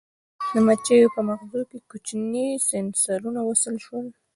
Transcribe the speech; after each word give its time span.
د 0.53 0.53
مچیو 0.65 1.13
په 1.15 1.21
مغزو 1.27 1.61
کې 1.69 1.79
کوچني 1.89 2.47
سېنسرونه 2.67 3.39
وصل 3.45 3.75
شول. 3.85 4.07